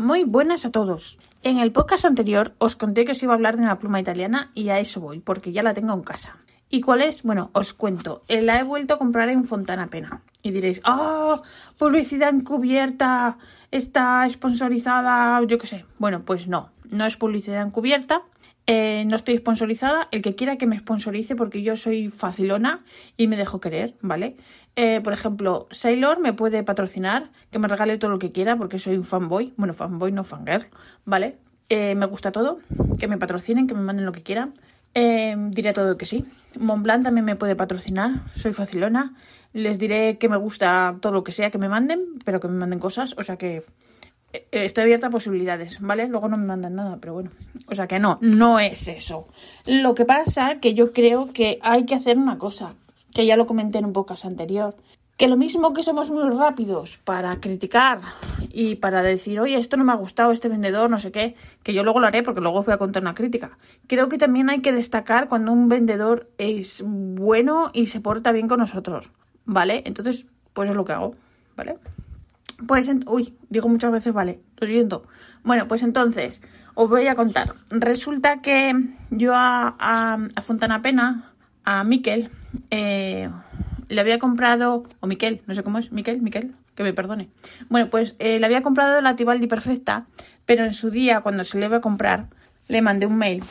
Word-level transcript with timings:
Muy 0.00 0.24
buenas 0.24 0.64
a 0.64 0.70
todos. 0.70 1.18
En 1.42 1.58
el 1.58 1.72
podcast 1.72 2.06
anterior 2.06 2.54
os 2.56 2.74
conté 2.74 3.04
que 3.04 3.12
os 3.12 3.22
iba 3.22 3.34
a 3.34 3.36
hablar 3.36 3.58
de 3.58 3.64
una 3.64 3.78
pluma 3.78 4.00
italiana 4.00 4.50
y 4.54 4.70
a 4.70 4.78
eso 4.78 4.98
voy, 4.98 5.20
porque 5.20 5.52
ya 5.52 5.62
la 5.62 5.74
tengo 5.74 5.92
en 5.92 6.00
casa. 6.00 6.38
¿Y 6.70 6.80
cuál 6.80 7.02
es? 7.02 7.22
Bueno, 7.22 7.50
os 7.52 7.74
cuento. 7.74 8.22
Eh, 8.26 8.40
la 8.40 8.58
he 8.58 8.62
vuelto 8.62 8.94
a 8.94 8.98
comprar 8.98 9.28
en 9.28 9.44
Fontana 9.44 9.88
Pena. 9.88 10.22
Y 10.42 10.52
diréis, 10.52 10.80
¡ah! 10.84 11.42
publicidad 11.76 12.30
encubierta, 12.30 13.36
está 13.70 14.26
sponsorizada, 14.30 15.44
yo 15.44 15.58
qué 15.58 15.66
sé. 15.66 15.84
Bueno, 15.98 16.22
pues 16.24 16.48
no, 16.48 16.70
no 16.88 17.04
es 17.04 17.18
publicidad 17.18 17.60
encubierta. 17.60 18.22
Eh, 18.66 19.04
no 19.06 19.16
estoy 19.16 19.36
sponsorizada. 19.38 20.08
El 20.10 20.22
que 20.22 20.34
quiera 20.34 20.56
que 20.56 20.66
me 20.66 20.78
sponsorice, 20.78 21.34
porque 21.36 21.62
yo 21.62 21.76
soy 21.76 22.08
facilona 22.08 22.84
y 23.16 23.26
me 23.26 23.36
dejo 23.36 23.60
querer, 23.60 23.94
¿vale? 24.00 24.36
Eh, 24.76 25.00
por 25.02 25.12
ejemplo, 25.12 25.66
Sailor 25.70 26.20
me 26.20 26.32
puede 26.32 26.62
patrocinar, 26.62 27.30
que 27.50 27.58
me 27.58 27.68
regale 27.68 27.98
todo 27.98 28.10
lo 28.10 28.18
que 28.18 28.32
quiera, 28.32 28.56
porque 28.56 28.78
soy 28.78 28.96
un 28.96 29.04
fanboy. 29.04 29.52
Bueno, 29.56 29.74
fanboy, 29.74 30.12
no 30.12 30.24
fangirl, 30.24 30.66
¿vale? 31.04 31.38
Eh, 31.68 31.94
me 31.94 32.06
gusta 32.06 32.32
todo, 32.32 32.60
que 32.98 33.08
me 33.08 33.18
patrocinen, 33.18 33.66
que 33.66 33.74
me 33.74 33.82
manden 33.82 34.06
lo 34.06 34.12
que 34.12 34.22
quieran. 34.22 34.54
diré 34.94 35.72
todo 35.72 35.96
que 35.96 36.06
sí. 36.06 36.24
Montblanc 36.58 37.04
también 37.04 37.24
me 37.24 37.36
puede 37.36 37.54
patrocinar, 37.54 38.22
soy 38.34 38.52
facilona. 38.52 39.14
Les 39.52 39.78
diré 39.78 40.18
que 40.18 40.28
me 40.28 40.36
gusta 40.36 40.96
todo 41.00 41.12
lo 41.12 41.24
que 41.24 41.32
sea 41.32 41.50
que 41.50 41.58
me 41.58 41.68
manden, 41.68 42.00
pero 42.24 42.40
que 42.40 42.48
me 42.48 42.58
manden 42.58 42.78
cosas, 42.78 43.14
o 43.18 43.22
sea 43.22 43.36
que 43.36 43.56
eh, 43.58 43.64
estoy 44.50 44.82
abierta 44.82 45.08
a 45.08 45.10
posibilidades, 45.10 45.80
¿vale? 45.80 46.08
Luego 46.08 46.28
no 46.28 46.36
me 46.36 46.46
mandan 46.46 46.74
nada, 46.74 46.98
pero 47.00 47.14
bueno. 47.14 47.30
O 47.66 47.74
sea 47.74 47.86
que 47.86 47.98
no, 47.98 48.18
no 48.20 48.58
es 48.58 48.88
eso. 48.88 49.24
Lo 49.66 49.94
que 49.94 50.04
pasa 50.04 50.58
que 50.60 50.74
yo 50.74 50.92
creo 50.92 51.32
que 51.32 51.58
hay 51.62 51.84
que 51.84 51.94
hacer 51.94 52.18
una 52.18 52.38
cosa, 52.38 52.74
que 53.14 53.26
ya 53.26 53.36
lo 53.36 53.46
comenté 53.46 53.78
en 53.78 53.86
un 53.86 53.92
podcast 53.92 54.24
anterior, 54.24 54.76
que 55.20 55.28
lo 55.28 55.36
mismo 55.36 55.74
que 55.74 55.82
somos 55.82 56.10
muy 56.10 56.30
rápidos 56.30 56.98
para 57.04 57.40
criticar 57.40 58.00
y 58.52 58.76
para 58.76 59.02
decir, 59.02 59.38
oye, 59.38 59.56
esto 59.56 59.76
no 59.76 59.84
me 59.84 59.92
ha 59.92 59.96
gustado, 59.96 60.32
este 60.32 60.48
vendedor, 60.48 60.88
no 60.88 60.98
sé 60.98 61.12
qué, 61.12 61.36
que 61.62 61.74
yo 61.74 61.84
luego 61.84 62.00
lo 62.00 62.06
haré 62.06 62.22
porque 62.22 62.40
luego 62.40 62.62
voy 62.62 62.72
a 62.72 62.78
contar 62.78 63.02
una 63.02 63.14
crítica. 63.14 63.58
Creo 63.86 64.08
que 64.08 64.16
también 64.16 64.48
hay 64.48 64.62
que 64.62 64.72
destacar 64.72 65.28
cuando 65.28 65.52
un 65.52 65.68
vendedor 65.68 66.30
es 66.38 66.82
bueno 66.86 67.70
y 67.74 67.88
se 67.88 68.00
porta 68.00 68.32
bien 68.32 68.48
con 68.48 68.60
nosotros, 68.60 69.12
¿vale? 69.44 69.82
Entonces, 69.84 70.26
pues 70.54 70.70
es 70.70 70.76
lo 70.76 70.86
que 70.86 70.92
hago, 70.92 71.12
¿vale? 71.54 71.76
Pues, 72.66 72.90
uy, 73.06 73.36
digo 73.48 73.68
muchas 73.68 73.92
veces, 73.92 74.12
vale, 74.12 74.40
lo 74.58 74.66
siento. 74.66 75.04
Bueno, 75.42 75.66
pues 75.68 75.82
entonces, 75.82 76.42
os 76.74 76.88
voy 76.88 77.06
a 77.06 77.14
contar. 77.14 77.54
Resulta 77.70 78.40
que 78.40 78.72
yo 79.10 79.32
a, 79.34 79.76
a, 79.78 80.42
Fontana 80.42 80.82
Pena, 80.82 81.32
a 81.64 81.84
Miquel, 81.84 82.30
eh, 82.70 83.30
le 83.88 84.00
había 84.00 84.18
comprado, 84.18 84.84
o 85.00 85.06
Miquel, 85.06 85.42
no 85.46 85.54
sé 85.54 85.62
cómo 85.62 85.78
es, 85.78 85.92
Miquel, 85.92 86.22
Miquel, 86.22 86.54
que 86.74 86.82
me 86.82 86.92
perdone. 86.92 87.28
Bueno, 87.68 87.90
pues 87.90 88.14
eh, 88.18 88.38
le 88.38 88.46
había 88.46 88.62
comprado 88.62 89.00
la 89.00 89.16
Tibaldi 89.16 89.46
Perfecta, 89.46 90.06
pero 90.46 90.64
en 90.64 90.74
su 90.74 90.90
día, 90.90 91.20
cuando 91.20 91.44
se 91.44 91.58
le 91.58 91.66
iba 91.66 91.78
a 91.78 91.80
comprar, 91.80 92.28
le 92.68 92.82
mandé 92.82 93.06
un 93.06 93.18
mail, 93.18 93.42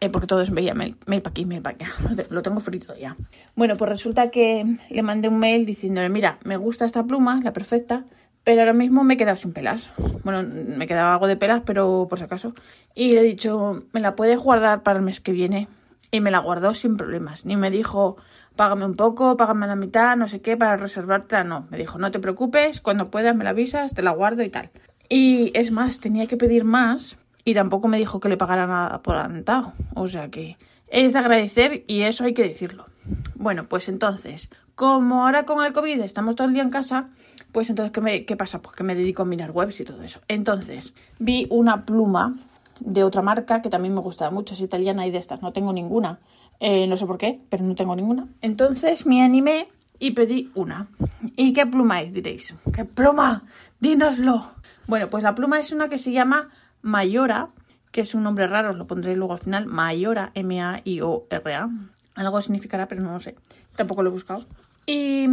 eh, 0.00 0.08
porque 0.08 0.26
todos 0.26 0.50
veía 0.50 0.74
mail, 0.74 0.96
mail 1.06 1.20
para 1.20 1.32
aquí, 1.32 1.44
mail 1.44 1.60
para 1.60 1.76
allá, 1.76 1.90
lo 2.30 2.42
tengo 2.42 2.60
frito 2.60 2.94
ya. 2.94 3.16
Bueno, 3.54 3.76
pues 3.76 3.90
resulta 3.90 4.30
que 4.30 4.78
le 4.88 5.02
mandé 5.02 5.28
un 5.28 5.38
mail 5.38 5.66
diciéndole, 5.66 6.08
mira, 6.08 6.38
me 6.44 6.56
gusta 6.56 6.86
esta 6.86 7.04
pluma, 7.04 7.40
la 7.42 7.52
perfecta, 7.52 8.06
pero 8.44 8.60
ahora 8.60 8.72
mismo 8.72 9.04
me 9.04 9.14
he 9.14 9.16
quedado 9.16 9.36
sin 9.36 9.52
pelas. 9.52 9.90
Bueno, 10.24 10.42
me 10.42 10.86
quedaba 10.86 11.12
algo 11.12 11.26
de 11.26 11.36
pelas, 11.36 11.62
pero 11.64 12.06
por 12.08 12.18
si 12.18 12.24
acaso. 12.24 12.54
Y 12.94 13.14
le 13.14 13.20
he 13.20 13.24
dicho, 13.24 13.84
¿me 13.92 14.00
la 14.00 14.16
puedes 14.16 14.38
guardar 14.38 14.82
para 14.82 14.98
el 14.98 15.04
mes 15.04 15.20
que 15.20 15.32
viene? 15.32 15.68
Y 16.10 16.20
me 16.20 16.30
la 16.30 16.40
guardó 16.40 16.74
sin 16.74 16.96
problemas. 16.96 17.46
Ni 17.46 17.56
me 17.56 17.70
dijo, 17.70 18.16
págame 18.56 18.84
un 18.84 18.96
poco, 18.96 19.36
págame 19.36 19.66
la 19.66 19.76
mitad, 19.76 20.16
no 20.16 20.28
sé 20.28 20.40
qué, 20.40 20.56
para 20.56 20.76
reservártela. 20.76 21.44
No, 21.44 21.66
me 21.70 21.78
dijo, 21.78 21.98
no 21.98 22.10
te 22.10 22.18
preocupes, 22.18 22.80
cuando 22.80 23.10
puedas 23.10 23.34
me 23.36 23.44
la 23.44 23.50
avisas, 23.50 23.94
te 23.94 24.02
la 24.02 24.10
guardo 24.10 24.42
y 24.42 24.50
tal. 24.50 24.70
Y 25.08 25.52
es 25.54 25.70
más, 25.70 26.00
tenía 26.00 26.26
que 26.26 26.36
pedir 26.36 26.64
más 26.64 27.16
y 27.44 27.54
tampoco 27.54 27.88
me 27.88 27.98
dijo 27.98 28.20
que 28.20 28.28
le 28.28 28.36
pagara 28.36 28.66
nada 28.66 29.02
por 29.02 29.16
adelantado. 29.16 29.72
O 29.94 30.08
sea 30.08 30.30
que 30.30 30.56
es 30.88 31.12
de 31.12 31.18
agradecer 31.18 31.84
y 31.86 32.02
eso 32.02 32.24
hay 32.24 32.34
que 32.34 32.42
decirlo. 32.42 32.86
Bueno, 33.34 33.64
pues 33.68 33.88
entonces, 33.88 34.50
como 34.74 35.24
ahora 35.24 35.44
con 35.44 35.64
el 35.64 35.72
COVID 35.72 36.00
estamos 36.00 36.36
todo 36.36 36.48
el 36.48 36.54
día 36.54 36.62
en 36.62 36.70
casa, 36.70 37.10
pues 37.52 37.68
entonces, 37.68 37.92
¿qué, 37.92 38.00
me, 38.00 38.24
¿qué 38.24 38.36
pasa? 38.36 38.62
Pues 38.62 38.74
que 38.74 38.84
me 38.84 38.94
dedico 38.94 39.22
a 39.22 39.24
mirar 39.26 39.50
webs 39.50 39.80
y 39.80 39.84
todo 39.84 40.02
eso. 40.02 40.20
Entonces, 40.28 40.94
vi 41.18 41.46
una 41.50 41.84
pluma 41.84 42.36
de 42.80 43.04
otra 43.04 43.22
marca 43.22 43.62
que 43.62 43.68
también 43.68 43.94
me 43.94 44.00
gustaba 44.00 44.30
mucho, 44.30 44.54
es 44.54 44.60
italiana 44.60 45.06
y 45.06 45.10
de 45.10 45.18
estas, 45.18 45.42
no 45.42 45.52
tengo 45.52 45.72
ninguna. 45.72 46.20
Eh, 46.60 46.86
no 46.86 46.96
sé 46.96 47.06
por 47.06 47.18
qué, 47.18 47.40
pero 47.50 47.64
no 47.64 47.74
tengo 47.74 47.94
ninguna. 47.96 48.28
Entonces 48.40 49.04
me 49.06 49.22
animé 49.22 49.68
y 49.98 50.12
pedí 50.12 50.50
una. 50.54 50.88
¿Y 51.36 51.52
qué 51.52 51.66
pluma 51.66 52.02
es? 52.02 52.12
Diréis. 52.12 52.54
¿Qué 52.74 52.84
pluma? 52.84 53.44
Dínoslo. 53.80 54.52
Bueno, 54.86 55.10
pues 55.10 55.22
la 55.22 55.34
pluma 55.34 55.60
es 55.60 55.72
una 55.72 55.88
que 55.88 55.98
se 55.98 56.12
llama 56.12 56.50
Mayora, 56.80 57.50
que 57.90 58.00
es 58.00 58.14
un 58.14 58.22
nombre 58.22 58.46
raro, 58.46 58.70
os 58.70 58.76
lo 58.76 58.86
pondré 58.86 59.14
luego 59.16 59.34
al 59.34 59.38
final. 59.38 59.66
Mayora, 59.66 60.32
M-A-I-O-R-A. 60.34 61.70
Algo 62.14 62.40
significará, 62.42 62.88
pero 62.88 63.02
no 63.02 63.12
lo 63.12 63.20
sé. 63.20 63.34
Tampoco 63.76 64.02
lo 64.02 64.10
he 64.10 64.12
buscado. 64.12 64.44
Y 64.86 65.26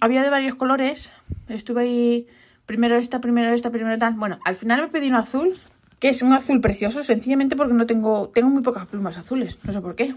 había 0.00 0.22
de 0.22 0.30
varios 0.30 0.56
colores. 0.56 1.12
Estuve 1.48 1.82
ahí 1.82 2.26
primero 2.66 2.96
esta, 2.96 3.20
primero 3.20 3.52
esta, 3.52 3.70
primero 3.70 3.98
tal. 3.98 4.14
Bueno, 4.14 4.38
al 4.44 4.54
final 4.54 4.82
me 4.82 4.88
pedí 4.88 5.08
un 5.08 5.16
azul, 5.16 5.56
que 5.98 6.08
es 6.08 6.22
un 6.22 6.32
azul 6.32 6.60
precioso, 6.60 7.02
sencillamente 7.02 7.56
porque 7.56 7.74
no 7.74 7.86
tengo, 7.86 8.28
tengo 8.34 8.48
muy 8.48 8.62
pocas 8.62 8.86
plumas 8.86 9.16
azules, 9.16 9.58
no 9.64 9.72
sé 9.72 9.80
por 9.80 9.94
qué. 9.94 10.14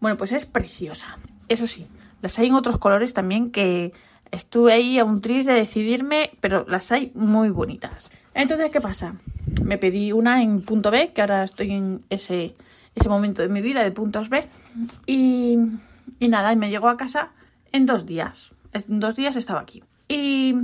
Bueno, 0.00 0.16
pues 0.16 0.32
es 0.32 0.46
preciosa. 0.46 1.18
Eso 1.48 1.66
sí, 1.66 1.86
las 2.22 2.38
hay 2.38 2.48
en 2.48 2.54
otros 2.54 2.78
colores 2.78 3.14
también 3.14 3.50
que 3.50 3.92
estuve 4.30 4.72
ahí 4.72 4.98
a 4.98 5.04
un 5.04 5.20
tris 5.20 5.46
de 5.46 5.54
decidirme, 5.54 6.30
pero 6.40 6.64
las 6.68 6.92
hay 6.92 7.12
muy 7.14 7.50
bonitas. 7.50 8.10
Entonces, 8.34 8.70
¿qué 8.70 8.80
pasa? 8.80 9.16
Me 9.64 9.78
pedí 9.78 10.12
una 10.12 10.42
en 10.42 10.60
punto 10.60 10.90
B, 10.90 11.12
que 11.14 11.20
ahora 11.22 11.44
estoy 11.44 11.70
en 11.72 12.02
ese, 12.10 12.54
ese 12.96 13.08
momento 13.08 13.42
de 13.42 13.48
mi 13.48 13.60
vida 13.60 13.84
de 13.84 13.92
puntos 13.92 14.28
B. 14.28 14.48
Y, 15.06 15.56
y 16.18 16.28
nada, 16.28 16.52
y 16.52 16.56
me 16.56 16.70
llegó 16.70 16.88
a 16.88 16.96
casa 16.96 17.30
en 17.70 17.86
dos 17.86 18.06
días. 18.06 18.50
En 18.72 18.98
dos 18.98 19.14
días 19.14 19.36
estaba 19.36 19.60
aquí. 19.60 19.84
Y. 20.08 20.54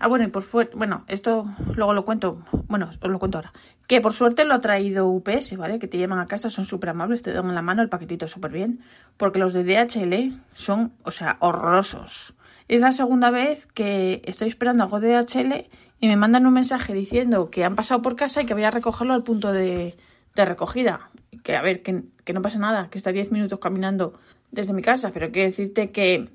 Ah, 0.00 0.08
bueno, 0.08 0.24
y 0.24 0.28
por 0.28 0.42
fuera. 0.42 0.70
Bueno, 0.74 1.04
esto 1.06 1.46
luego 1.76 1.92
lo 1.94 2.04
cuento. 2.04 2.42
Bueno, 2.66 2.90
os 3.00 3.10
lo 3.10 3.18
cuento 3.18 3.38
ahora. 3.38 3.52
Que 3.86 4.00
por 4.00 4.14
suerte 4.14 4.44
lo 4.44 4.54
ha 4.54 4.60
traído 4.60 5.06
UPS, 5.06 5.56
¿vale? 5.56 5.78
Que 5.78 5.86
te 5.86 5.98
llevan 5.98 6.18
a 6.18 6.26
casa, 6.26 6.50
son 6.50 6.64
súper 6.64 6.90
amables, 6.90 7.22
te 7.22 7.32
dan 7.32 7.46
en 7.48 7.54
la 7.54 7.62
mano 7.62 7.82
el 7.82 7.88
paquetito 7.88 8.26
súper 8.26 8.50
bien. 8.50 8.80
Porque 9.16 9.38
los 9.38 9.52
de 9.52 9.64
DHL 9.64 10.40
son, 10.54 10.92
o 11.04 11.10
sea, 11.10 11.36
horrorosos. 11.40 12.34
Es 12.68 12.80
la 12.80 12.92
segunda 12.92 13.30
vez 13.30 13.66
que 13.66 14.22
estoy 14.24 14.48
esperando 14.48 14.84
algo 14.84 14.98
de 14.98 15.10
DHL 15.12 15.68
y 16.00 16.08
me 16.08 16.16
mandan 16.16 16.46
un 16.46 16.54
mensaje 16.54 16.94
diciendo 16.94 17.50
que 17.50 17.64
han 17.64 17.76
pasado 17.76 18.02
por 18.02 18.16
casa 18.16 18.42
y 18.42 18.46
que 18.46 18.54
voy 18.54 18.64
a 18.64 18.70
recogerlo 18.70 19.14
al 19.14 19.22
punto 19.22 19.52
de, 19.52 19.96
de 20.34 20.44
recogida. 20.44 21.10
Que 21.42 21.56
a 21.56 21.62
ver, 21.62 21.82
que, 21.82 22.02
que 22.24 22.32
no 22.32 22.42
pasa 22.42 22.58
nada, 22.58 22.88
que 22.90 22.98
está 22.98 23.12
10 23.12 23.32
minutos 23.32 23.58
caminando 23.58 24.14
desde 24.50 24.72
mi 24.72 24.82
casa, 24.82 25.10
pero 25.12 25.32
quiero 25.32 25.48
decirte 25.48 25.90
que 25.90 26.28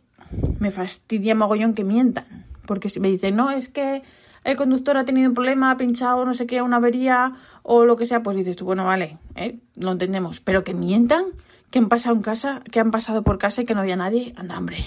me 0.60 0.72
fastidia 0.72 1.36
mogollón 1.36 1.74
que 1.74 1.84
mientan. 1.84 2.46
Porque 2.66 2.90
si 2.90 3.00
me 3.00 3.08
dicen, 3.08 3.36
no, 3.36 3.52
es 3.52 3.70
que 3.70 4.04
el 4.44 4.56
conductor 4.56 4.98
ha 4.98 5.06
tenido 5.06 5.30
un 5.30 5.36
problema, 5.36 5.72
ha 5.72 5.78
pinchado, 5.78 6.26
no 6.26 6.34
sé 6.34 6.46
qué, 6.48 6.62
una 6.62 6.78
avería 6.78 7.34
o 7.64 7.86
lo 7.86 7.96
que 7.96 8.06
sea, 8.06 8.24
pues 8.24 8.36
dices 8.36 8.56
tú, 8.56 8.66
bueno, 8.66 8.86
vale, 8.86 9.18
¿eh? 9.36 9.60
lo 9.76 9.92
entendemos. 9.92 10.40
Pero 10.40 10.64
que 10.64 10.74
mientan, 10.74 11.26
que 11.70 11.80
han 11.80 11.90
pasado 11.90 12.16
en 12.16 12.22
casa, 12.22 12.62
que 12.72 12.80
han 12.80 12.92
pasado 12.92 13.24
por 13.24 13.38
casa 13.38 13.62
y 13.62 13.66
que 13.66 13.74
no 13.74 13.82
había 13.82 13.96
nadie, 13.96 14.34
anda, 14.38 14.58
hombre. 14.58 14.78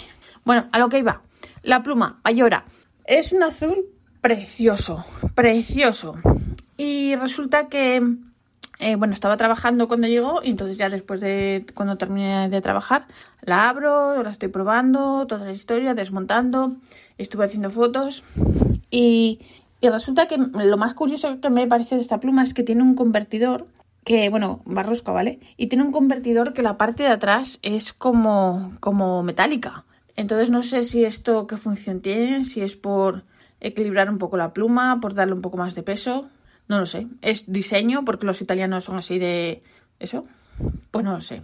Bueno, 0.45 0.67
a 0.73 0.79
lo 0.79 0.89
que 0.89 0.99
iba. 0.99 1.23
La 1.63 1.83
pluma, 1.83 2.21
Ayora. 2.25 2.65
Es 3.05 3.33
un 3.33 3.43
azul 3.43 3.87
precioso, 4.21 5.05
precioso. 5.35 6.17
Y 6.77 7.15
resulta 7.17 7.69
que 7.69 8.17
eh, 8.81 8.97
bueno, 8.97 9.13
estaba 9.13 9.37
trabajando 9.37 9.89
cuando 9.89 10.09
llegó 10.09 10.41
y 10.43 10.51
entonces 10.51 10.79
ya 10.79 10.89
después 10.89 11.21
de 11.21 11.67
cuando 11.75 11.97
terminé 11.97 12.49
de 12.49 12.61
trabajar, 12.63 13.07
la 13.43 13.69
abro, 13.69 14.23
la 14.23 14.31
estoy 14.31 14.49
probando, 14.49 15.27
toda 15.27 15.45
la 15.45 15.53
historia, 15.53 15.93
desmontando, 15.93 16.77
estuve 17.19 17.45
haciendo 17.45 17.69
fotos 17.69 18.25
y, 18.91 19.41
resulta 19.83 20.27
que 20.27 20.39
lo 20.39 20.77
más 20.79 20.95
curioso 20.95 21.41
que 21.41 21.51
me 21.51 21.67
parece 21.67 21.97
de 21.97 22.01
esta 22.01 22.21
pluma 22.21 22.43
es 22.43 22.55
que 22.55 22.63
tiene 22.63 22.83
un 22.83 22.95
convertidor 22.95 23.67
que, 24.03 24.31
bueno, 24.31 24.63
barrosco, 24.65 25.13
¿vale? 25.13 25.41
Y 25.59 25.67
tiene 25.67 25.85
un 25.85 25.93
convertidor 25.93 26.55
que 26.55 26.63
la 26.63 26.79
parte 26.79 27.03
de 27.03 27.11
atrás 27.11 27.59
es 27.63 27.93
como, 27.93 28.73
como 28.81 29.23
metálica. 29.23 29.85
Entonces 30.17 30.49
no 30.51 30.63
sé 30.63 30.85
si 30.85 31.05
esto 31.05 31.47
qué 31.47 31.59
función 31.59 32.01
tiene, 32.01 32.45
si 32.45 32.63
es 32.63 32.77
por 32.77 33.25
equilibrar 33.61 34.09
un 34.09 34.19
poco 34.19 34.39
la 34.39 34.55
pluma, 34.55 35.01
por 35.01 35.13
darle 35.13 35.35
un 35.35 35.43
poco 35.43 35.59
más 35.59 35.75
de 35.75 35.83
peso, 35.83 36.29
no 36.71 36.79
lo 36.79 36.87
sé. 36.87 37.09
¿Es 37.21 37.51
diseño? 37.51 38.05
Porque 38.05 38.27
los 38.27 38.41
italianos 38.41 38.85
son 38.85 38.97
así 38.97 39.19
de... 39.19 39.61
¿Eso? 39.99 40.25
Pues 40.93 41.05
no 41.05 41.13
lo 41.13 41.21
sé. 41.21 41.43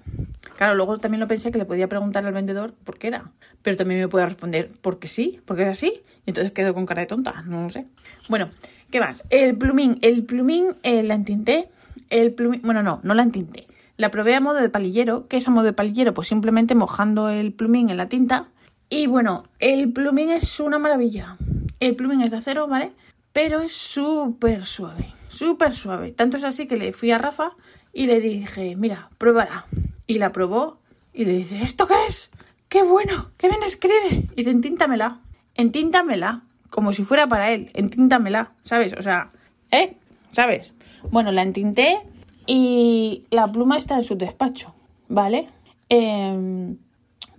Claro, 0.56 0.76
luego 0.76 0.98
también 0.98 1.20
lo 1.20 1.26
pensé 1.26 1.50
que 1.50 1.58
le 1.58 1.64
podía 1.64 1.88
preguntar 1.88 2.24
al 2.24 2.32
vendedor 2.32 2.74
por 2.84 2.96
qué 2.96 3.08
era. 3.08 3.32
Pero 3.60 3.76
también 3.76 3.98
me 3.98 4.06
puede 4.06 4.24
responder 4.24 4.70
porque 4.80 5.08
sí, 5.08 5.40
porque 5.44 5.64
es 5.64 5.68
así. 5.68 6.00
Y 6.26 6.30
entonces 6.30 6.52
quedo 6.52 6.74
con 6.74 6.86
cara 6.86 7.02
de 7.02 7.08
tonta, 7.08 7.42
no 7.42 7.64
lo 7.64 7.70
sé. 7.70 7.86
Bueno, 8.28 8.50
¿qué 8.92 9.00
más? 9.00 9.24
El 9.30 9.58
plumín. 9.58 9.98
El 10.00 10.22
plumín 10.24 10.76
eh, 10.84 11.02
la 11.02 11.14
entinté. 11.14 11.70
El 12.08 12.32
plumín... 12.32 12.62
Bueno, 12.62 12.84
no, 12.84 13.00
no 13.02 13.12
la 13.12 13.24
entinté. 13.24 13.66
La 13.96 14.12
probé 14.12 14.36
a 14.36 14.40
modo 14.40 14.60
de 14.60 14.68
palillero. 14.68 15.26
¿Qué 15.26 15.38
es 15.38 15.48
a 15.48 15.50
modo 15.50 15.64
de 15.64 15.72
palillero? 15.72 16.14
Pues 16.14 16.28
simplemente 16.28 16.76
mojando 16.76 17.30
el 17.30 17.52
plumín 17.52 17.90
en 17.90 17.96
la 17.96 18.06
tinta. 18.06 18.46
Y 18.88 19.08
bueno, 19.08 19.42
el 19.58 19.92
plumín 19.92 20.30
es 20.30 20.60
una 20.60 20.78
maravilla. 20.78 21.36
El 21.80 21.96
plumín 21.96 22.20
es 22.20 22.30
de 22.30 22.36
acero, 22.36 22.68
¿vale? 22.68 22.92
Pero 23.36 23.60
es 23.60 23.76
súper 23.76 24.64
suave, 24.64 25.12
súper 25.28 25.74
suave. 25.74 26.10
Tanto 26.12 26.38
es 26.38 26.44
así 26.44 26.66
que 26.66 26.78
le 26.78 26.94
fui 26.94 27.10
a 27.10 27.18
Rafa 27.18 27.50
y 27.92 28.06
le 28.06 28.18
dije, 28.18 28.76
mira, 28.76 29.10
pruébala. 29.18 29.66
Y 30.06 30.16
la 30.16 30.32
probó 30.32 30.78
y 31.12 31.26
le 31.26 31.32
dice, 31.34 31.60
¿esto 31.60 31.86
qué 31.86 31.96
es? 32.08 32.30
¡Qué 32.70 32.82
bueno! 32.82 33.32
¡Qué 33.36 33.50
bien 33.50 33.62
escribe! 33.62 34.30
Y 34.32 34.36
dice, 34.36 34.52
entíntamela, 34.52 35.20
entíntamela, 35.54 36.44
como 36.70 36.94
si 36.94 37.04
fuera 37.04 37.26
para 37.26 37.52
él, 37.52 37.70
entíntamela, 37.74 38.52
¿sabes? 38.62 38.94
O 38.94 39.02
sea, 39.02 39.32
¿eh? 39.70 39.98
¿Sabes? 40.30 40.72
Bueno, 41.10 41.30
la 41.30 41.42
entinté 41.42 42.00
y 42.46 43.24
la 43.28 43.52
pluma 43.52 43.76
está 43.76 43.96
en 43.96 44.04
su 44.04 44.16
despacho, 44.16 44.74
¿vale? 45.10 45.48
Em, 45.90 46.78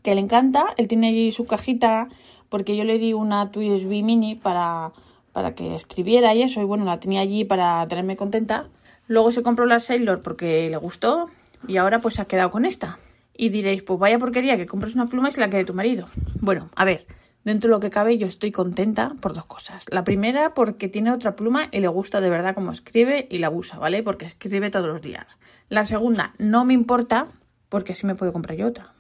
que 0.03 0.13
le 0.13 0.21
encanta, 0.21 0.75
él 0.77 0.87
tiene 0.87 1.07
allí 1.07 1.31
su 1.31 1.47
cajita 1.47 2.07
porque 2.49 2.77
yo 2.77 2.83
le 2.83 2.99
di 2.99 3.13
una 3.13 3.49
USB 3.51 4.03
mini 4.03 4.35
para, 4.35 4.93
para 5.37 5.53
que 5.53 5.75
escribiera 5.75 6.33
y 6.33 6.41
eso, 6.41 6.61
y 6.61 6.63
bueno, 6.63 6.83
la 6.83 6.99
tenía 6.99 7.21
allí 7.21 7.45
para 7.45 7.87
tenerme 7.87 8.17
contenta. 8.17 8.69
Luego 9.05 9.31
se 9.31 9.43
compró 9.43 9.67
la 9.67 9.79
Sailor 9.79 10.23
porque 10.23 10.67
le 10.67 10.77
gustó 10.77 11.29
y 11.67 11.77
ahora 11.77 11.99
pues 11.99 12.15
se 12.15 12.23
ha 12.23 12.25
quedado 12.25 12.49
con 12.49 12.65
esta. 12.65 12.97
Y 13.35 13.49
diréis, 13.49 13.83
pues 13.83 13.99
vaya 13.99 14.17
porquería 14.17 14.57
que 14.57 14.65
compres 14.65 14.95
una 14.95 15.05
pluma 15.05 15.29
y 15.29 15.31
se 15.31 15.39
la 15.39 15.51
quede 15.51 15.63
tu 15.63 15.75
marido. 15.75 16.07
Bueno, 16.41 16.71
a 16.75 16.85
ver, 16.85 17.05
dentro 17.43 17.67
de 17.67 17.75
lo 17.75 17.79
que 17.79 17.91
cabe 17.91 18.17
yo 18.17 18.25
estoy 18.25 18.51
contenta 18.51 19.13
por 19.21 19.35
dos 19.35 19.45
cosas. 19.45 19.85
La 19.91 20.03
primera 20.03 20.55
porque 20.55 20.89
tiene 20.89 21.11
otra 21.11 21.35
pluma 21.35 21.69
y 21.71 21.81
le 21.81 21.87
gusta 21.87 22.19
de 22.19 22.31
verdad 22.31 22.55
cómo 22.55 22.71
escribe 22.71 23.27
y 23.29 23.37
la 23.37 23.51
usa, 23.51 23.77
¿vale? 23.77 24.01
Porque 24.01 24.25
escribe 24.25 24.71
todos 24.71 24.87
los 24.87 25.03
días. 25.03 25.27
La 25.69 25.85
segunda, 25.85 26.33
no 26.39 26.65
me 26.65 26.73
importa 26.73 27.27
porque 27.69 27.91
así 27.91 28.07
me 28.07 28.15
puedo 28.15 28.33
comprar 28.33 28.57
yo 28.57 28.65
otra. 28.65 28.91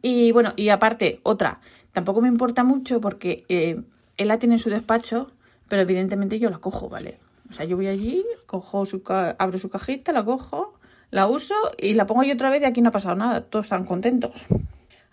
Y 0.00 0.30
bueno, 0.30 0.52
y 0.54 0.68
aparte, 0.68 1.18
otra, 1.24 1.58
tampoco 1.90 2.20
me 2.20 2.28
importa 2.28 2.62
mucho 2.62 3.00
porque 3.00 3.44
eh, 3.48 3.82
él 4.16 4.28
la 4.28 4.38
tiene 4.38 4.54
en 4.54 4.60
su 4.60 4.70
despacho, 4.70 5.32
pero 5.72 5.84
evidentemente 5.84 6.38
yo 6.38 6.50
la 6.50 6.58
cojo, 6.58 6.90
¿vale? 6.90 7.16
O 7.48 7.54
sea, 7.54 7.64
yo 7.64 7.76
voy 7.76 7.86
allí, 7.86 8.22
cojo 8.44 8.84
su 8.84 9.02
abro 9.08 9.58
su 9.58 9.70
cajita, 9.70 10.12
la 10.12 10.22
cojo, 10.22 10.74
la 11.10 11.26
uso 11.26 11.54
y 11.78 11.94
la 11.94 12.04
pongo 12.04 12.24
yo 12.24 12.34
otra 12.34 12.50
vez 12.50 12.60
y 12.60 12.66
aquí 12.66 12.82
no 12.82 12.90
ha 12.90 12.92
pasado 12.92 13.16
nada, 13.16 13.40
todos 13.40 13.64
están 13.64 13.86
contentos. 13.86 14.32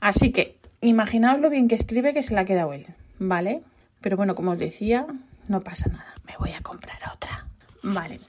Así 0.01 0.33
que, 0.33 0.57
imaginaos 0.81 1.39
lo 1.39 1.49
bien 1.49 1.69
que 1.69 1.75
escribe 1.75 2.13
que 2.13 2.23
se 2.23 2.33
la 2.33 2.41
ha 2.41 2.43
quedado 2.43 2.73
él, 2.73 2.87
¿vale? 3.19 3.61
Pero 4.01 4.17
bueno, 4.17 4.35
como 4.35 4.51
os 4.51 4.57
decía, 4.57 5.07
no 5.47 5.61
pasa 5.61 5.87
nada, 5.87 6.13
me 6.27 6.35
voy 6.37 6.51
a 6.51 6.59
comprar 6.59 6.99
otra. 7.15 7.45
Vale, 7.81 8.19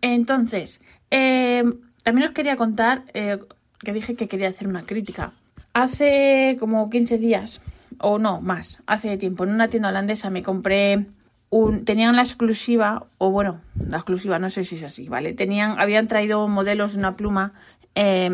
entonces, 0.00 0.80
eh, 1.10 1.62
también 2.02 2.28
os 2.28 2.34
quería 2.34 2.56
contar 2.56 3.04
eh, 3.12 3.38
que 3.80 3.92
dije 3.92 4.14
que 4.14 4.28
quería 4.28 4.48
hacer 4.48 4.66
una 4.66 4.86
crítica. 4.86 5.34
Hace 5.74 6.56
como 6.58 6.88
15 6.88 7.18
días, 7.18 7.60
o 7.98 8.18
no, 8.18 8.40
más, 8.40 8.82
hace 8.86 9.18
tiempo, 9.18 9.44
en 9.44 9.50
una 9.50 9.68
tienda 9.68 9.90
holandesa 9.90 10.30
me 10.30 10.42
compré 10.42 11.04
tenían 11.84 12.16
la 12.16 12.22
exclusiva, 12.22 13.06
o 13.18 13.30
bueno, 13.30 13.60
la 13.88 13.98
exclusiva, 13.98 14.38
no 14.38 14.50
sé 14.50 14.64
si 14.64 14.76
es 14.76 14.82
así, 14.82 15.08
¿vale? 15.08 15.32
Tenían, 15.32 15.78
habían 15.78 16.08
traído 16.08 16.46
modelos 16.48 16.92
de 16.92 16.98
una 16.98 17.16
pluma 17.16 17.52
eh, 17.94 18.30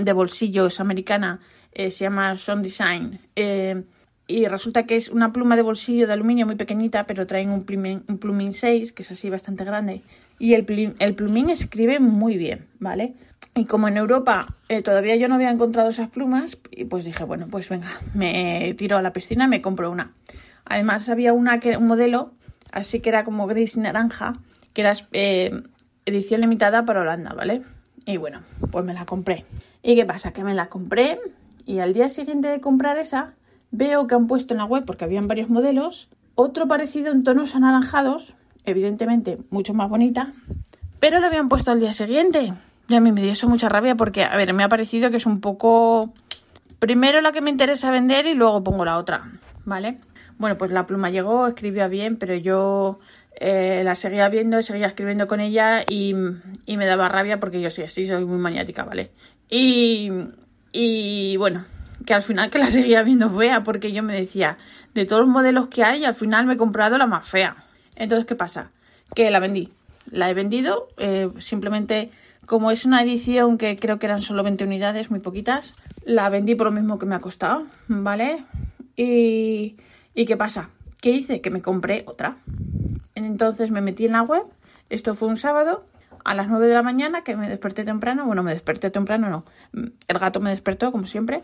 de 0.00 0.12
bolsillos 0.12 0.80
americana, 0.80 1.40
eh, 1.72 1.90
se 1.90 2.04
llama 2.04 2.36
Sun 2.36 2.62
Design, 2.62 3.20
eh, 3.36 3.82
y 4.26 4.46
resulta 4.46 4.86
que 4.86 4.96
es 4.96 5.10
una 5.10 5.32
pluma 5.32 5.56
de 5.56 5.62
bolsillo 5.62 6.06
de 6.06 6.14
aluminio 6.14 6.46
muy 6.46 6.56
pequeñita, 6.56 7.06
pero 7.06 7.26
traen 7.26 7.50
un 7.50 7.64
plumín, 7.64 8.04
un 8.08 8.18
plumín 8.18 8.52
6, 8.54 8.92
que 8.92 9.02
es 9.02 9.10
así 9.10 9.28
bastante 9.28 9.64
grande, 9.64 10.02
y 10.38 10.54
el, 10.54 10.94
el 10.98 11.14
plumín 11.14 11.50
escribe 11.50 12.00
muy 12.00 12.38
bien, 12.38 12.66
¿vale? 12.78 13.14
Y 13.54 13.66
como 13.66 13.88
en 13.88 13.96
Europa 13.96 14.56
todavía 14.82 15.14
yo 15.14 15.28
no 15.28 15.34
había 15.36 15.50
encontrado 15.50 15.90
esas 15.90 16.08
plumas, 16.08 16.58
pues 16.88 17.04
dije, 17.04 17.22
bueno, 17.22 17.46
pues 17.48 17.68
venga, 17.68 17.88
me 18.14 18.74
tiro 18.76 18.96
a 18.96 19.02
la 19.02 19.12
piscina 19.12 19.44
y 19.44 19.48
me 19.48 19.60
compro 19.60 19.90
una. 19.90 20.12
Además 20.64 21.08
había 21.08 21.32
una 21.32 21.60
que 21.60 21.76
un 21.76 21.86
modelo 21.86 22.32
así 22.74 23.00
que 23.00 23.08
era 23.08 23.24
como 23.24 23.46
gris 23.46 23.76
naranja, 23.76 24.34
que 24.72 24.82
era 24.82 24.94
eh, 25.12 25.62
edición 26.04 26.40
limitada 26.40 26.84
para 26.84 27.00
Holanda, 27.00 27.32
¿vale? 27.32 27.62
Y 28.04 28.16
bueno, 28.16 28.40
pues 28.70 28.84
me 28.84 28.92
la 28.92 29.06
compré. 29.06 29.46
¿Y 29.82 29.94
qué 29.94 30.04
pasa? 30.04 30.32
Que 30.32 30.44
me 30.44 30.54
la 30.54 30.66
compré 30.66 31.20
y 31.64 31.78
al 31.78 31.94
día 31.94 32.08
siguiente 32.08 32.48
de 32.48 32.60
comprar 32.60 32.98
esa, 32.98 33.32
veo 33.70 34.06
que 34.06 34.14
han 34.14 34.26
puesto 34.26 34.52
en 34.52 34.58
la 34.58 34.64
web, 34.64 34.84
porque 34.84 35.04
habían 35.04 35.28
varios 35.28 35.48
modelos, 35.48 36.08
otro 36.34 36.68
parecido 36.68 37.12
en 37.12 37.22
tonos 37.22 37.54
anaranjados, 37.54 38.34
evidentemente 38.64 39.38
mucho 39.50 39.72
más 39.72 39.88
bonita, 39.88 40.32
pero 40.98 41.20
lo 41.20 41.26
habían 41.26 41.48
puesto 41.48 41.70
al 41.70 41.80
día 41.80 41.92
siguiente. 41.92 42.52
Y 42.88 42.94
a 42.94 43.00
mí 43.00 43.12
me 43.12 43.22
dio 43.22 43.32
eso 43.32 43.48
mucha 43.48 43.68
rabia 43.68 43.94
porque, 43.94 44.24
a 44.24 44.36
ver, 44.36 44.52
me 44.52 44.64
ha 44.64 44.68
parecido 44.68 45.10
que 45.10 45.16
es 45.16 45.26
un 45.26 45.40
poco... 45.40 46.12
Primero 46.80 47.22
la 47.22 47.32
que 47.32 47.40
me 47.40 47.48
interesa 47.50 47.90
vender 47.90 48.26
y 48.26 48.34
luego 48.34 48.62
pongo 48.62 48.84
la 48.84 48.98
otra, 48.98 49.22
¿vale? 49.64 49.98
Bueno, 50.38 50.58
pues 50.58 50.72
la 50.72 50.86
pluma 50.86 51.10
llegó, 51.10 51.46
escribía 51.46 51.88
bien, 51.88 52.16
pero 52.16 52.34
yo 52.34 52.98
eh, 53.40 53.82
la 53.84 53.94
seguía 53.94 54.28
viendo, 54.28 54.62
seguía 54.62 54.86
escribiendo 54.86 55.26
con 55.26 55.40
ella 55.40 55.84
y, 55.88 56.14
me 56.14 56.86
daba 56.86 57.08
rabia 57.08 57.40
porque 57.40 57.60
yo 57.60 57.70
soy 57.70 57.84
así, 57.84 58.06
soy 58.06 58.24
muy 58.24 58.38
maniática, 58.38 58.84
¿vale? 58.84 59.10
Y, 59.48 60.10
y 60.72 61.36
bueno, 61.36 61.64
que 62.04 62.14
al 62.14 62.22
final 62.22 62.50
que 62.50 62.58
la 62.58 62.70
seguía 62.70 63.02
viendo 63.02 63.30
fea 63.30 63.62
porque 63.62 63.92
yo 63.92 64.02
me 64.02 64.14
decía, 64.14 64.58
de 64.94 65.04
todos 65.04 65.22
los 65.22 65.30
modelos 65.30 65.68
que 65.68 65.84
hay, 65.84 66.04
al 66.04 66.14
final 66.14 66.46
me 66.46 66.54
he 66.54 66.56
comprado 66.56 66.98
la 66.98 67.06
más 67.06 67.28
fea. 67.28 67.64
Entonces, 67.96 68.26
¿qué 68.26 68.34
pasa? 68.34 68.70
Que 69.14 69.30
la 69.30 69.40
vendí. 69.40 69.70
La 70.10 70.30
he 70.30 70.34
vendido, 70.34 70.88
eh, 70.98 71.30
simplemente 71.38 72.10
como 72.46 72.70
es 72.70 72.84
una 72.84 73.02
edición 73.02 73.58
que 73.58 73.76
creo 73.76 73.98
que 73.98 74.06
eran 74.06 74.22
solo 74.22 74.42
20 74.42 74.64
unidades, 74.64 75.10
muy 75.10 75.20
poquitas, 75.20 75.74
la 76.04 76.28
vendí 76.28 76.54
por 76.54 76.66
lo 76.66 76.72
mismo 76.72 76.98
que 76.98 77.06
me 77.06 77.14
ha 77.14 77.20
costado, 77.20 77.66
¿vale? 77.88 78.44
Y 78.96 79.76
¿Y 80.14 80.26
qué 80.26 80.36
pasa? 80.36 80.70
¿Qué 81.00 81.10
hice? 81.10 81.40
Que 81.40 81.50
me 81.50 81.60
compré 81.60 82.04
otra. 82.06 82.36
Entonces 83.14 83.70
me 83.70 83.80
metí 83.80 84.06
en 84.06 84.12
la 84.12 84.22
web. 84.22 84.44
Esto 84.90 85.14
fue 85.14 85.28
un 85.28 85.36
sábado 85.36 85.84
a 86.24 86.34
las 86.34 86.48
9 86.48 86.68
de 86.68 86.74
la 86.74 86.82
mañana 86.82 87.24
que 87.24 87.36
me 87.36 87.48
desperté 87.48 87.84
temprano. 87.84 88.24
Bueno, 88.24 88.42
me 88.42 88.52
desperté 88.52 88.90
temprano, 88.90 89.28
no. 89.28 89.44
El 89.72 90.18
gato 90.18 90.40
me 90.40 90.50
despertó, 90.50 90.92
como 90.92 91.06
siempre. 91.06 91.42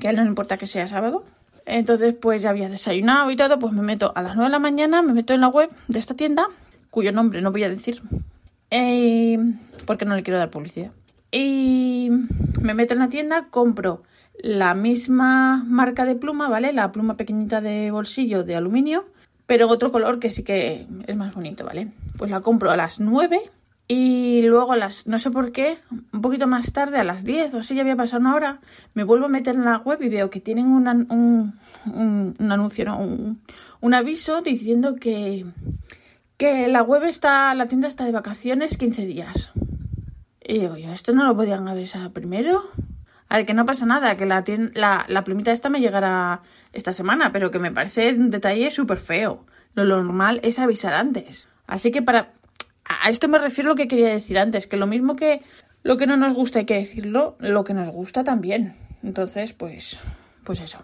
Que 0.00 0.08
a 0.08 0.10
él 0.10 0.16
no 0.16 0.22
le 0.22 0.28
importa 0.28 0.56
que 0.58 0.66
sea 0.66 0.86
sábado. 0.86 1.24
Entonces, 1.66 2.14
pues 2.14 2.42
ya 2.42 2.50
había 2.50 2.68
desayunado 2.68 3.30
y 3.30 3.36
todo. 3.36 3.58
Pues 3.58 3.72
me 3.72 3.82
meto 3.82 4.12
a 4.14 4.22
las 4.22 4.36
9 4.36 4.48
de 4.48 4.52
la 4.52 4.58
mañana, 4.58 5.02
me 5.02 5.14
meto 5.14 5.32
en 5.32 5.40
la 5.40 5.48
web 5.48 5.70
de 5.88 5.98
esta 5.98 6.14
tienda, 6.14 6.48
cuyo 6.90 7.10
nombre 7.12 7.40
no 7.40 7.52
voy 7.52 7.64
a 7.64 7.70
decir. 7.70 8.02
Eh, 8.70 9.38
porque 9.86 10.04
no 10.04 10.14
le 10.14 10.22
quiero 10.22 10.38
dar 10.38 10.50
publicidad. 10.50 10.90
Y 11.32 12.10
me 12.60 12.74
meto 12.74 12.94
en 12.94 13.00
la 13.00 13.08
tienda, 13.08 13.46
compro 13.50 14.02
la 14.42 14.74
misma 14.74 15.64
marca 15.66 16.04
de 16.04 16.14
pluma, 16.14 16.48
¿vale? 16.48 16.72
La 16.72 16.92
pluma 16.92 17.16
pequeñita 17.16 17.60
de 17.60 17.90
bolsillo 17.90 18.44
de 18.44 18.56
aluminio, 18.56 19.06
pero 19.46 19.68
otro 19.68 19.92
color 19.92 20.18
que 20.18 20.30
sí 20.30 20.42
que 20.42 20.86
es 21.06 21.16
más 21.16 21.34
bonito, 21.34 21.64
¿vale? 21.64 21.92
Pues 22.16 22.30
la 22.30 22.40
compro 22.40 22.70
a 22.70 22.76
las 22.76 23.00
9 23.00 23.40
y 23.86 24.42
luego 24.42 24.72
a 24.72 24.76
las, 24.76 25.06
no 25.06 25.18
sé 25.18 25.30
por 25.30 25.52
qué, 25.52 25.78
un 25.90 26.22
poquito 26.22 26.46
más 26.46 26.72
tarde, 26.72 26.98
a 26.98 27.04
las 27.04 27.24
10 27.24 27.54
o 27.54 27.58
así, 27.58 27.74
ya 27.74 27.82
había 27.82 27.96
pasado 27.96 28.20
una 28.20 28.34
hora, 28.34 28.60
me 28.94 29.04
vuelvo 29.04 29.26
a 29.26 29.28
meter 29.28 29.56
en 29.56 29.64
la 29.64 29.78
web 29.78 30.00
y 30.02 30.08
veo 30.08 30.30
que 30.30 30.40
tienen 30.40 30.66
un, 30.68 30.88
un, 31.10 32.50
anuncio, 32.50 32.86
¿no? 32.86 32.98
un, 32.98 33.42
un 33.80 33.94
aviso 33.94 34.40
diciendo 34.40 34.96
que, 34.96 35.44
que 36.38 36.68
la 36.68 36.82
web 36.82 37.04
está, 37.04 37.54
la 37.54 37.66
tienda 37.66 37.88
está 37.88 38.06
de 38.06 38.12
vacaciones 38.12 38.78
15 38.78 39.04
días. 39.04 39.52
Y 40.42 40.60
digo 40.60 40.76
yo, 40.76 40.90
¿esto 40.90 41.12
no 41.12 41.24
lo 41.24 41.36
podían 41.36 41.68
avisar 41.68 42.10
primero? 42.10 42.64
A 43.28 43.36
ver, 43.38 43.46
que 43.46 43.54
no 43.54 43.64
pasa 43.64 43.86
nada, 43.86 44.16
que 44.16 44.26
la, 44.26 44.44
plumita 45.24 45.52
esta 45.52 45.70
me 45.70 45.80
llegará 45.80 46.42
esta 46.72 46.92
semana, 46.92 47.32
pero 47.32 47.50
que 47.50 47.58
me 47.58 47.72
parece 47.72 48.12
un 48.12 48.30
detalle 48.30 48.70
súper 48.70 48.98
feo. 48.98 49.44
Lo, 49.74 49.84
normal 49.84 50.40
es 50.42 50.58
avisar 50.58 50.94
antes. 50.94 51.48
Así 51.66 51.90
que 51.90 52.02
para... 52.02 52.32
A 52.84 53.08
esto 53.08 53.28
me 53.28 53.38
refiero 53.38 53.70
a 53.70 53.72
lo 53.72 53.76
que 53.76 53.88
quería 53.88 54.10
decir 54.10 54.38
antes, 54.38 54.66
que 54.66 54.76
lo 54.76 54.86
mismo 54.86 55.16
que 55.16 55.40
lo 55.82 55.96
que 55.96 56.06
no 56.06 56.16
nos 56.16 56.34
gusta 56.34 56.60
hay 56.60 56.64
que 56.66 56.76
decirlo, 56.76 57.36
lo 57.40 57.64
que 57.64 57.74
nos 57.74 57.90
gusta 57.90 58.24
también. 58.24 58.74
Entonces, 59.02 59.52
pues, 59.52 59.98
pues 60.42 60.60
eso. 60.60 60.78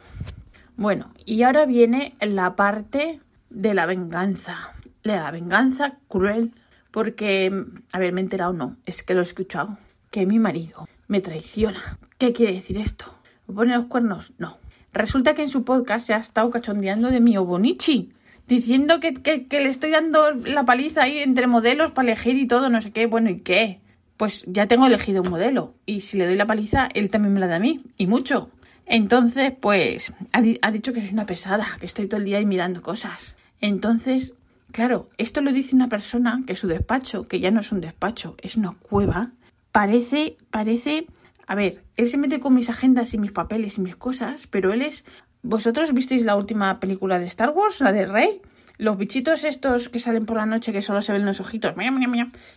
Bueno, 0.76 1.12
y 1.26 1.42
ahora 1.42 1.66
viene 1.66 2.16
la 2.20 2.56
parte 2.56 3.20
de 3.50 3.74
la 3.74 3.86
venganza. 3.86 4.74
De 5.04 5.16
la 5.16 5.30
venganza 5.30 5.98
cruel. 6.08 6.54
Porque, 6.90 7.52
a 7.92 7.98
ver, 7.98 8.12
me 8.12 8.20
he 8.20 8.24
enterado, 8.24 8.52
no, 8.52 8.76
es 8.84 9.02
que 9.02 9.14
lo 9.14 9.20
he 9.20 9.22
escuchado. 9.22 9.78
Que 10.10 10.26
mi 10.26 10.38
marido 10.38 10.86
me 11.10 11.20
traiciona. 11.20 11.98
¿Qué 12.18 12.32
quiere 12.32 12.52
decir 12.52 12.78
esto? 12.78 13.04
¿Me 13.48 13.54
pone 13.54 13.74
los 13.74 13.86
cuernos? 13.86 14.32
No. 14.38 14.58
Resulta 14.92 15.34
que 15.34 15.42
en 15.42 15.48
su 15.48 15.64
podcast 15.64 16.06
se 16.06 16.14
ha 16.14 16.18
estado 16.18 16.50
cachondeando 16.50 17.10
de 17.10 17.18
mi 17.18 17.36
Obonichi, 17.36 18.12
diciendo 18.46 19.00
que, 19.00 19.46
le 19.50 19.68
estoy 19.68 19.90
dando 19.90 20.30
la 20.30 20.64
paliza 20.64 21.02
ahí 21.02 21.18
entre 21.18 21.48
modelos 21.48 21.90
para 21.90 22.12
elegir 22.12 22.36
y 22.36 22.46
todo, 22.46 22.70
no 22.70 22.80
sé 22.80 22.92
qué. 22.92 23.06
Bueno, 23.06 23.28
¿y 23.28 23.40
qué? 23.40 23.80
Pues 24.16 24.44
ya 24.46 24.68
tengo 24.68 24.86
elegido 24.86 25.22
un 25.22 25.30
modelo. 25.30 25.74
Y 25.84 26.02
si 26.02 26.16
le 26.16 26.26
doy 26.26 26.36
la 26.36 26.46
paliza, 26.46 26.88
él 26.94 27.10
también 27.10 27.34
me 27.34 27.40
la 27.40 27.48
da 27.48 27.56
a 27.56 27.60
mí. 27.60 27.80
Y 27.96 28.06
mucho. 28.06 28.50
Entonces, 28.86 29.52
pues, 29.60 30.12
ha, 30.32 30.42
ha 30.62 30.70
dicho 30.70 30.92
que 30.92 31.00
soy 31.00 31.12
una 31.12 31.26
pesada, 31.26 31.66
que 31.80 31.86
estoy 31.86 32.06
todo 32.06 32.18
el 32.18 32.26
día 32.26 32.38
ahí 32.38 32.46
mirando 32.46 32.82
cosas. 32.82 33.34
Entonces, 33.60 34.34
claro, 34.70 35.08
esto 35.18 35.40
lo 35.40 35.50
dice 35.52 35.74
una 35.74 35.88
persona 35.88 36.44
que 36.46 36.54
su 36.54 36.68
despacho, 36.68 37.26
que 37.26 37.40
ya 37.40 37.50
no 37.50 37.60
es 37.60 37.72
un 37.72 37.80
despacho, 37.80 38.36
es 38.40 38.56
una 38.56 38.72
cueva, 38.72 39.32
parece, 39.72 40.36
parece, 40.50 41.06
a 41.46 41.54
ver, 41.54 41.84
él 41.96 42.08
se 42.08 42.18
mete 42.18 42.40
con 42.40 42.54
mis 42.54 42.70
agendas 42.70 43.14
y 43.14 43.18
mis 43.18 43.32
papeles 43.32 43.78
y 43.78 43.80
mis 43.80 43.96
cosas, 43.96 44.46
pero 44.46 44.72
él 44.72 44.82
es, 44.82 45.04
vosotros 45.42 45.92
visteis 45.94 46.24
la 46.24 46.36
última 46.36 46.80
película 46.80 47.18
de 47.18 47.26
Star 47.26 47.50
Wars, 47.50 47.80
la 47.80 47.92
de 47.92 48.06
Rey, 48.06 48.40
los 48.78 48.96
bichitos 48.96 49.44
estos 49.44 49.90
que 49.90 49.98
salen 49.98 50.24
por 50.24 50.38
la 50.38 50.46
noche 50.46 50.72
que 50.72 50.80
solo 50.80 51.02
se 51.02 51.12
ven 51.12 51.26
los 51.26 51.40
ojitos, 51.40 51.74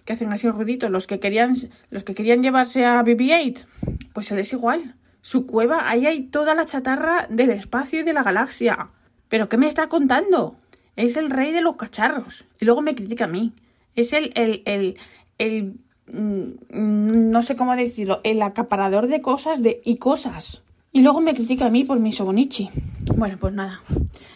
que 0.06 0.14
hacen 0.14 0.32
así 0.32 0.50
ruiditos, 0.50 0.90
los 0.90 1.06
que 1.06 1.20
querían, 1.20 1.54
los 1.90 2.04
que 2.04 2.16
querían 2.16 2.42
llevarse 2.42 2.86
a 2.86 3.04
BB-8, 3.04 3.66
pues 4.14 4.32
él 4.32 4.40
es 4.40 4.54
igual. 4.54 4.96
Su 5.22 5.46
cueva, 5.46 5.90
ahí 5.90 6.06
hay 6.06 6.24
toda 6.24 6.56
la 6.56 6.66
chatarra 6.66 7.28
del 7.30 7.50
espacio 7.50 8.02
y 8.02 8.04
de 8.04 8.14
la 8.14 8.24
galaxia. 8.24 8.90
¿Pero 9.28 9.50
qué 9.50 9.58
me 9.58 9.68
está 9.68 9.88
contando? 9.88 10.58
Es 10.96 11.18
el 11.18 11.30
rey 11.30 11.52
de 11.52 11.62
los 11.62 11.76
cacharros. 11.76 12.46
Y 12.60 12.66
luego 12.66 12.82
me 12.82 12.96
critica 12.96 13.26
a 13.26 13.30
mí. 13.30 13.54
Es 13.96 14.14
el, 14.14 14.32
el, 14.36 14.64
el, 14.66 14.98
el 15.38 15.76
no 16.08 17.42
sé 17.42 17.56
cómo 17.56 17.76
decirlo, 17.76 18.22
el 18.24 18.42
acaparador 18.42 19.08
de 19.08 19.22
cosas 19.22 19.62
de, 19.62 19.82
y 19.86 19.98
cosas. 19.98 20.62
Y 20.92 21.02
luego 21.02 21.22
me 21.22 21.34
critica 21.34 21.66
a 21.66 21.70
mí 21.70 21.84
por 21.84 22.00
mi 22.00 22.14
sobonichi. 22.14 22.70
Bueno, 23.16 23.38
pues 23.40 23.54
nada. 23.54 23.82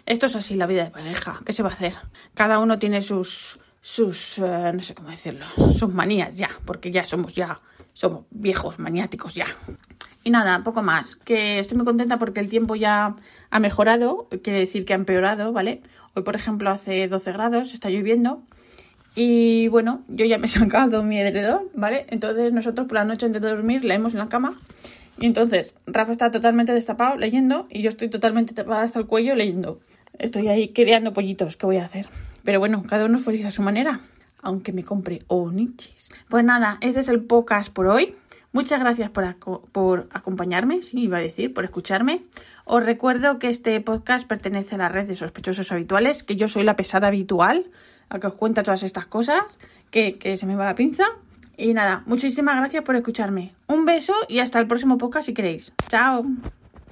Esto 0.06 0.26
es 0.26 0.36
así 0.36 0.56
la 0.56 0.66
vida 0.66 0.86
de 0.86 0.90
pareja. 0.90 1.42
¿Qué 1.46 1.54
se 1.54 1.62
va 1.62 1.70
a 1.70 1.74
hacer? 1.74 1.94
Cada 2.34 2.60
uno 2.60 2.80
tiene 2.80 3.02
sus, 3.02 3.60
sus, 3.82 4.40
eh, 4.40 4.72
no 4.74 4.82
sé 4.82 4.96
cómo 4.96 5.10
decirlo, 5.10 5.46
sus 5.76 5.94
manías 5.94 6.36
ya, 6.36 6.50
porque 6.66 6.92
ya 6.92 7.06
somos 7.06 7.36
ya, 7.36 7.62
somos 7.94 8.26
viejos, 8.32 8.80
maniáticos 8.80 9.36
ya. 9.36 9.46
Y 10.24 10.30
nada, 10.30 10.64
poco 10.64 10.82
más. 10.82 11.16
Que 11.16 11.60
estoy 11.60 11.78
muy 11.78 11.86
contenta 11.86 12.18
porque 12.18 12.40
el 12.40 12.50
tiempo 12.50 12.76
ya 12.76 13.16
ha 13.50 13.60
mejorado, 13.60 14.28
quiere 14.44 14.60
decir 14.60 14.86
que 14.86 14.94
ha 14.94 14.98
empeorado, 14.98 15.54
¿vale? 15.54 15.84
Hoy, 16.16 16.24
por 16.24 16.36
ejemplo, 16.36 16.70
hace 16.70 17.08
12 17.08 17.32
grados, 17.32 17.74
está 17.74 17.90
lloviendo. 17.90 18.42
Y 19.20 19.68
bueno, 19.70 20.04
yo 20.10 20.26
ya 20.26 20.38
me 20.38 20.46
he 20.46 20.50
sacado 20.50 21.02
mi 21.02 21.18
edredón, 21.18 21.70
¿vale? 21.74 22.06
Entonces 22.10 22.54
nosotros 22.54 22.86
por 22.88 22.98
la 22.98 23.04
noche 23.04 23.26
antes 23.26 23.42
de 23.42 23.50
dormir 23.50 23.84
leemos 23.84 24.14
en 24.14 24.20
la 24.20 24.30
cama. 24.30 24.60
Y 25.20 25.26
entonces 25.26 25.74
Rafa 25.88 26.12
está 26.12 26.30
totalmente 26.30 26.72
destapado 26.72 27.18
leyendo 27.18 27.66
y 27.72 27.82
yo 27.82 27.90
estoy 27.90 28.10
totalmente 28.10 28.54
tapada 28.54 28.84
hasta 28.84 29.00
el 29.00 29.08
cuello 29.08 29.34
leyendo. 29.34 29.80
Estoy 30.20 30.50
ahí 30.50 30.68
creando 30.70 31.14
pollitos, 31.14 31.58
¿qué 31.58 31.66
voy 31.66 31.78
a 31.78 31.86
hacer? 31.86 32.08
Pero 32.44 32.60
bueno, 32.60 32.84
cada 32.88 33.06
uno 33.06 33.18
es 33.18 33.46
a 33.46 33.52
su 33.52 33.64
manera, 33.64 34.02
aunque 34.44 34.72
me 34.72 34.84
compre 34.84 35.24
onichis. 35.26 36.10
Pues 36.30 36.44
nada, 36.44 36.78
este 36.82 37.00
es 37.00 37.10
el 37.10 37.24
podcast 37.24 37.74
por 37.74 37.88
hoy. 37.88 38.14
Muchas 38.52 38.80
gracias 38.80 39.10
por, 39.10 40.08
acompañarme, 40.12 40.84
sí, 40.84 41.02
iba 41.02 41.18
a 41.18 41.22
decir, 41.22 41.56
por 41.56 41.64
escucharme. 41.64 42.22
Os 42.66 42.86
recuerdo 42.86 43.40
que 43.40 43.50
este 43.50 43.82
podcast 43.82 44.28
pertenece 44.28 44.76
a 44.76 44.78
la 44.78 44.90
red 44.90 45.08
de 45.08 45.16
sospechosos 45.16 45.72
habituales, 45.72 46.22
que 46.22 46.36
yo 46.36 46.48
soy 46.48 46.64
la 46.64 46.76
pesada 46.76 47.08
habitual, 47.08 47.66
a 48.10 48.20
que 48.20 48.28
os 48.28 48.34
cuenta 48.34 48.64
todas 48.64 48.84
estas 48.84 49.06
cosas, 49.06 49.44
que, 49.92 50.18
que 50.18 50.38
se 50.38 50.46
me 50.46 50.56
va 50.56 50.66
la 50.66 50.76
pinza. 50.76 51.06
Y 51.58 51.74
nada, 51.74 52.04
muchísimas 52.06 52.56
gracias 52.56 52.84
por 52.84 52.96
escucharme. 52.96 53.54
Un 53.68 53.86
beso 53.86 54.14
y 54.28 54.40
hasta 54.40 54.60
el 54.60 54.68
próximo 54.68 54.98
podcast 54.98 55.26
si 55.26 55.34
queréis. 55.34 55.74
Chao. 55.90 56.26